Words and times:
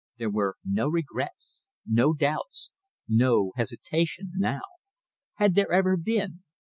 There 0.17 0.31
were 0.31 0.55
no 0.65 0.89
regrets, 0.89 1.67
no 1.85 2.13
doubts, 2.15 2.71
no 3.07 3.51
hesitation 3.55 4.31
now. 4.35 4.61
Had 5.35 5.53
there 5.53 5.71
ever 5.71 5.95
been? 5.95 6.41